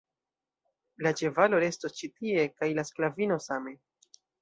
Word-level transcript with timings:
La 1.07 1.11
ĉevalo 1.19 1.61
restos 1.65 1.97
ĉi 2.01 2.11
tie, 2.17 2.49
kaj 2.59 2.73
la 2.81 2.89
sklavino 2.93 3.43
same. 3.51 3.79